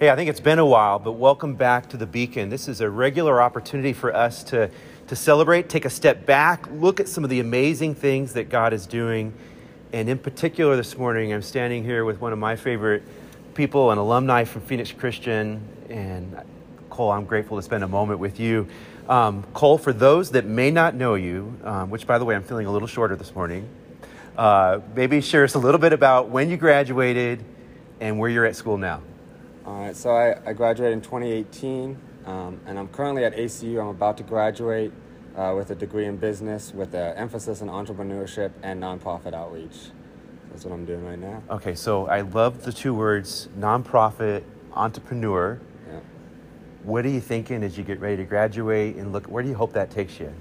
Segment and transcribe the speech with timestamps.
[0.00, 2.50] Hey, I think it's been a while, but welcome back to the Beacon.
[2.50, 4.70] This is a regular opportunity for us to,
[5.08, 8.72] to celebrate, take a step back, look at some of the amazing things that God
[8.72, 9.34] is doing.
[9.92, 13.02] And in particular, this morning, I'm standing here with one of my favorite
[13.54, 15.60] people, an alumni from Phoenix Christian.
[15.88, 16.42] And
[16.90, 18.68] Cole, I'm grateful to spend a moment with you.
[19.08, 22.44] Um, Cole, for those that may not know you, um, which by the way, I'm
[22.44, 23.68] feeling a little shorter this morning,
[24.36, 27.42] uh, maybe share us a little bit about when you graduated
[27.98, 29.02] and where you're at school now.
[29.68, 33.78] All right, so I, I graduated in 2018, um, and I'm currently at ACU.
[33.78, 34.92] I'm about to graduate
[35.36, 39.90] uh, with a degree in business with an emphasis in entrepreneurship and nonprofit outreach.
[40.48, 41.42] That's what I'm doing right now.
[41.50, 44.42] Okay, so I love the two words nonprofit,
[44.72, 45.60] entrepreneur.
[45.86, 46.00] Yeah.
[46.84, 49.54] What are you thinking as you get ready to graduate and look, where do you
[49.54, 50.32] hope that takes you?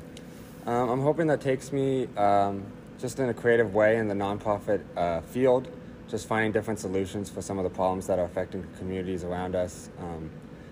[0.66, 2.64] Um, I'm hoping that takes me um,
[2.98, 5.68] just in a creative way in the nonprofit uh, field
[6.08, 9.90] just finding different solutions for some of the problems that are affecting communities around us.
[10.00, 10.30] Um,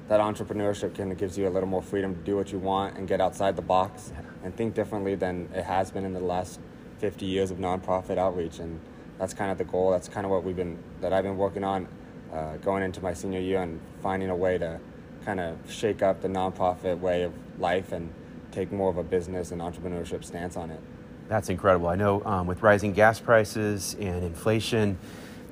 [0.08, 2.98] that entrepreneurship kind of gives you a little more freedom to do what you want
[2.98, 6.60] and get outside the box and think differently than it has been in the last
[7.00, 8.60] 50 years of nonprofit outreach.
[8.60, 8.80] And
[9.18, 9.92] that's kind of the goal.
[9.92, 11.88] That's kind of what we've been, that I've been working on
[12.32, 14.80] uh, going into my senior year and finding a way to
[15.26, 18.14] kind of shake up the nonprofit way of life and
[18.52, 20.80] take more of a business and entrepreneurship stance on it.
[21.28, 21.88] That's incredible.
[21.88, 25.00] I know um, with rising gas prices and inflation,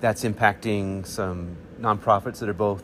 [0.03, 2.83] that's impacting some nonprofits that are both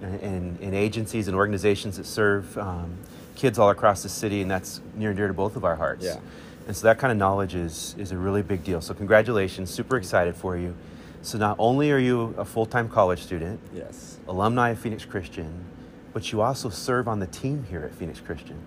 [0.00, 2.96] in, in agencies and organizations that serve um,
[3.34, 6.04] kids all across the city, and that's near and dear to both of our hearts.
[6.04, 6.20] Yeah.
[6.68, 8.80] And so that kind of knowledge is, is a really big deal.
[8.80, 10.76] So, congratulations, super excited for you.
[11.22, 14.18] So, not only are you a full time college student, Yes.
[14.28, 15.64] alumni of Phoenix Christian,
[16.12, 18.64] but you also serve on the team here at Phoenix Christian.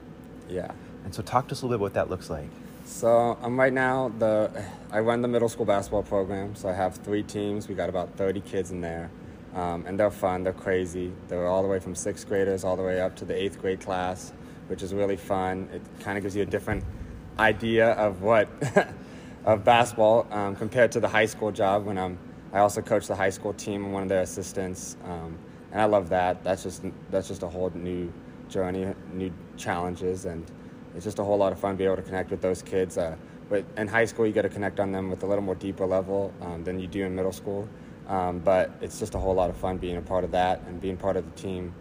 [0.50, 0.74] Yeah.
[1.06, 2.50] And so, talk to us a little bit what that looks like.
[2.86, 4.52] So I'm right now the
[4.92, 6.56] I run the middle school basketball program.
[6.56, 7.68] So I have three teams.
[7.68, 9.10] We got about 30 kids in there,
[9.56, 10.44] um, and they're fun.
[10.44, 11.12] They're crazy.
[11.30, 13.80] They're all the way from sixth graders all the way up to the eighth grade
[13.80, 14.34] class,
[14.68, 15.70] which is really fun.
[15.74, 16.84] It kind of gives you a different
[17.40, 18.50] idea of what
[19.46, 21.86] of basketball um, compared to the high school job.
[21.86, 22.18] When I'm
[22.52, 23.86] I also coach the high school team.
[23.86, 25.38] I'm one of their assistants, um,
[25.72, 26.44] and I love that.
[26.44, 28.12] That's just that's just a whole new
[28.50, 30.46] journey, new challenges, and
[30.96, 32.98] it's just a whole lot of fun being able to connect with those kids.
[32.98, 33.16] Uh,
[33.50, 35.86] but in high school, you get to connect on them with a little more deeper
[35.86, 37.68] level um, than you do in middle school.
[38.08, 40.80] Um, but it's just a whole lot of fun being a part of that and
[40.82, 41.74] being part of the team.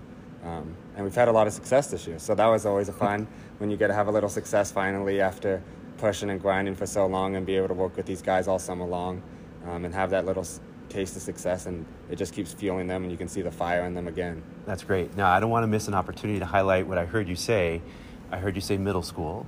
[0.45, 2.93] Um, and we've had a lot of success this year, so that was always a
[2.93, 3.29] fun
[3.59, 5.63] when you get to have a little success finally after
[5.99, 8.59] pushing and grinding for so long and be able to work with these guys all
[8.59, 9.23] summer long
[9.67, 10.45] um, and have that little
[10.89, 13.85] taste of success and it just keeps fueling them and you can see the fire
[13.85, 14.43] in them again.
[14.67, 15.17] That's great.
[15.17, 17.81] Now, I don't want to miss an opportunity to highlight what I heard you say
[18.33, 19.47] I heard you say middle school.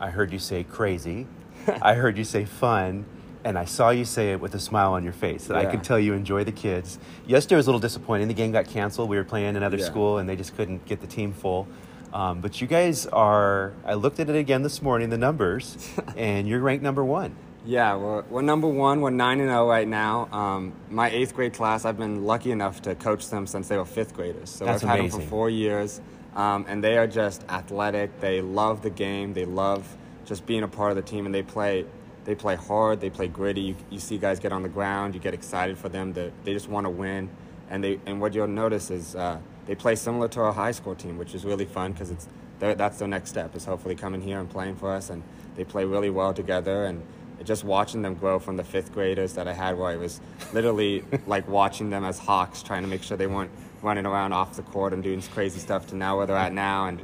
[0.00, 1.26] I heard you say crazy.
[1.82, 3.04] I heard you say fun.
[3.44, 5.46] And I saw you say it with a smile on your face.
[5.48, 5.70] That I Yeah.
[5.72, 6.98] could tell you enjoy the kids.
[7.26, 8.28] Yesterday was a little disappointing.
[8.28, 9.08] The game got canceled.
[9.10, 9.84] We were playing another Yeah.
[9.84, 11.66] school and they just couldn't get the team full.
[12.14, 16.46] Um, but you guys are, I looked at it again this morning, the numbers, and
[16.46, 17.34] you're ranked number one.
[17.64, 19.00] Yeah, we're, we're number one.
[19.00, 20.28] We're 9 and 0 right now.
[20.32, 23.84] Um, my eighth grade class, I've been lucky enough to coach them since they were
[23.84, 24.50] fifth graders.
[24.50, 26.00] So That's I've had them for four years.
[26.34, 28.20] Um, and they are just athletic.
[28.20, 29.34] They love the game.
[29.34, 31.26] They love just being a part of the team.
[31.26, 31.84] And they play,
[32.24, 33.00] they play hard.
[33.00, 33.60] They play gritty.
[33.60, 35.14] You, you see guys get on the ground.
[35.14, 36.14] You get excited for them.
[36.14, 37.28] To, they just want to win.
[37.68, 40.94] And they and what you'll notice is uh, they play similar to our high school
[40.94, 42.28] team, which is really fun because it's
[42.58, 45.10] that's their next step is hopefully coming here and playing for us.
[45.10, 45.22] And
[45.56, 46.84] they play really well together.
[46.84, 47.02] And
[47.44, 50.20] just watching them grow from the fifth graders that I had, where I was
[50.52, 53.50] literally like watching them as hawks, trying to make sure they weren't
[53.82, 56.86] running around off the court and doing crazy stuff, to now where they're at now.
[56.86, 57.00] And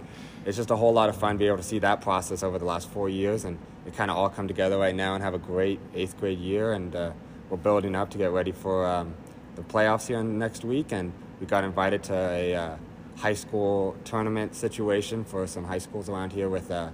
[0.47, 2.65] it's just a whole lot of fun being able to see that process over the
[2.65, 5.39] last four years, and it kind of all come together right now and have a
[5.39, 6.73] great eighth grade year.
[6.73, 7.13] And uh,
[7.51, 9.15] we're building up to get ready for um,
[9.57, 12.77] the playoffs here next week, and we got invited to a uh,
[13.17, 16.71] high school tournament situation for some high schools around here with.
[16.71, 16.91] Uh,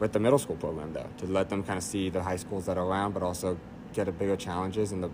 [0.00, 2.66] with the middle school program though to let them kind of see the high schools
[2.66, 3.56] that are around but also
[3.92, 5.10] get a bigger challenges in the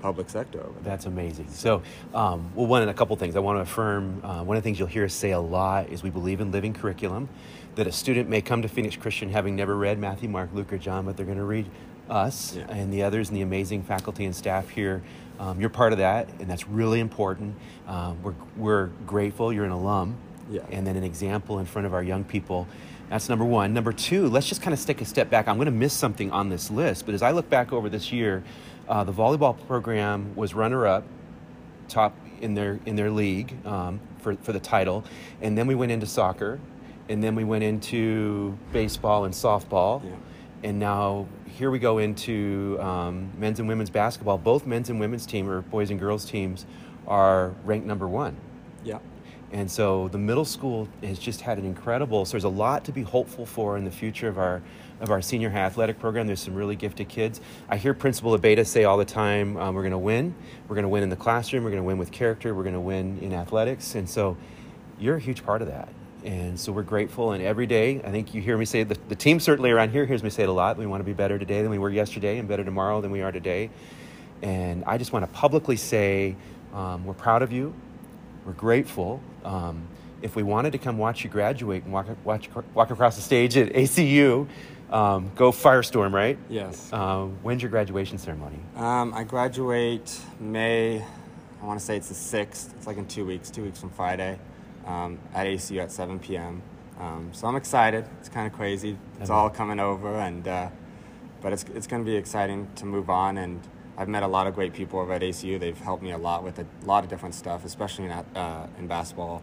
[0.00, 0.82] public sector over there.
[0.82, 1.48] That's amazing.
[1.50, 1.82] So,
[2.14, 3.36] um, well, one and a couple things.
[3.36, 5.88] I want to affirm uh, one of the things you'll hear us say a lot
[5.90, 7.28] is we believe in living curriculum.
[7.76, 10.78] That a student may come to Phoenix Christian having never read Matthew, Mark, Luke, or
[10.78, 11.66] John, but they're going to read
[12.08, 12.66] us Yeah.
[12.68, 15.02] and the others and the amazing faculty and staff here.
[15.38, 17.54] Um, you're part of that, and that's really important.
[17.86, 20.16] Um, we're, we're grateful you're an alum
[20.50, 20.62] Yeah.
[20.72, 22.66] and then an example in front of our young people.
[23.10, 23.74] That's number one.
[23.74, 25.48] Number two, let's just kind of take a step back.
[25.48, 28.12] I'm going to miss something on this list, but as I look back over this
[28.12, 28.42] year,
[28.88, 31.04] uh, the volleyball program was runner up,
[31.88, 35.04] top in their in their league um, for for the title,
[35.42, 36.60] and then we went into soccer,
[37.08, 40.10] and then we went into baseball and softball, Yeah.
[40.68, 44.38] and now here we go into um, men's and women's basketball.
[44.38, 46.64] Both men's and women's team or boys and girls teams
[47.08, 48.36] are ranked number one.
[48.84, 48.98] Yeah.
[49.52, 52.24] And so the middle school has just had an incredible.
[52.24, 54.62] So there's a lot to be hopeful for in the future of our
[55.00, 56.26] of our senior high athletic program.
[56.26, 57.40] There's some really gifted kids.
[57.70, 60.34] I hear Principal Abeta say all the time, um, "We're going to win.
[60.68, 61.64] We're going to win in the classroom.
[61.64, 62.54] We're going to win with character.
[62.54, 64.36] We're going to win in athletics." And so
[64.98, 65.88] you're a huge part of that.
[66.22, 67.32] And so we're grateful.
[67.32, 70.04] And every day, I think you hear me say the, the team certainly around here
[70.04, 70.76] hears me say it a lot.
[70.76, 73.22] We want to be better today than we were yesterday, and better tomorrow than we
[73.22, 73.70] are today.
[74.42, 76.36] And I just want to publicly say
[76.74, 77.74] um, we're proud of you.
[78.44, 79.20] We're grateful.
[79.44, 79.86] Um,
[80.22, 83.56] if we wanted to come watch you graduate and walk, watch, walk across the stage
[83.56, 84.46] at ACU,
[84.90, 86.36] um, go Firestorm, right?
[86.48, 86.90] Yes.
[86.92, 88.58] Uh, when's your graduation ceremony?
[88.76, 91.02] Um, I graduate May,
[91.62, 92.74] I want to say it's the 6th.
[92.74, 94.38] It's like in two weeks, two weeks from Friday
[94.86, 96.62] um, at ACU at 7 p.m.
[96.98, 98.04] Um, so I'm excited.
[98.18, 98.96] It's kind of crazy.
[99.20, 100.68] It's all coming over, and uh,
[101.40, 103.38] but it's, it's going to be exciting to move on.
[103.38, 103.60] And
[103.98, 105.58] I've met a lot of great people over at ACU.
[105.60, 108.86] They've helped me a lot with a lot of different stuff, especially in, uh, in
[108.86, 109.42] basketball.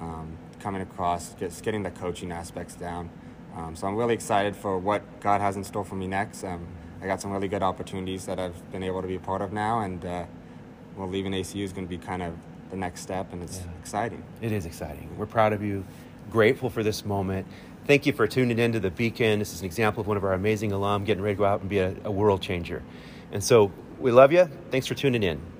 [0.00, 3.08] Um, coming across, just getting the coaching aspects down.
[3.56, 6.44] Um, so I'm really excited for what God has in store for me next.
[6.44, 6.66] Um,
[7.00, 9.52] I got some really good opportunities that I've been able to be a part of
[9.52, 10.24] now, and uh,
[10.96, 12.34] well, leaving ACU is going to be kind of
[12.70, 13.70] the next step, and it's Yeah.
[13.80, 14.22] exciting.
[14.40, 15.08] It is exciting.
[15.16, 15.84] We're proud of you,
[16.30, 17.46] grateful for this moment.
[17.86, 19.38] Thank you for tuning in to the Beacon.
[19.38, 21.60] This is an example of one of our amazing alum getting ready to go out
[21.60, 22.82] and be a, a world changer.
[23.30, 24.48] And so we love you.
[24.70, 25.55] Thanks for tuning in.